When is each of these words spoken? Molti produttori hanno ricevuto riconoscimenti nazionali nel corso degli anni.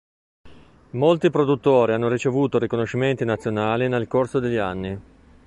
Molti 0.93 1.29
produttori 1.29 1.93
hanno 1.93 2.07
ricevuto 2.09 2.57
riconoscimenti 2.57 3.23
nazionali 3.23 3.87
nel 3.87 4.07
corso 4.07 4.39
degli 4.39 4.57
anni. 4.57 5.01